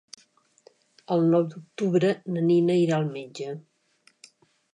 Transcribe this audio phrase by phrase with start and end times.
[1.15, 3.53] El nou d'octubre na Nina irà al metge.